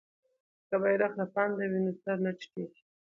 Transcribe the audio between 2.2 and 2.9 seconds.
نه ټیټیږي.